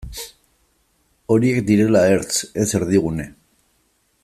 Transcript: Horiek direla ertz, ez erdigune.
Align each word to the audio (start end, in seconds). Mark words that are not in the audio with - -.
Horiek 1.35 1.59
direla 1.67 2.03
ertz, 2.15 2.33
ez 2.65 2.67
erdigune. 2.81 3.31